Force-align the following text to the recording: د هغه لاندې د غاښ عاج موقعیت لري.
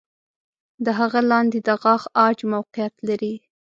د 0.85 0.87
هغه 0.99 1.19
لاندې 1.31 1.59
د 1.67 1.69
غاښ 1.81 2.03
عاج 2.17 2.37
موقعیت 2.53 2.93
لري. 3.07 3.33